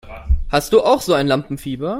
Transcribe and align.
Hast 0.49 0.73
du 0.73 0.81
auch 0.81 0.99
so 0.99 1.13
ein 1.13 1.27
Lampenfieber? 1.27 1.89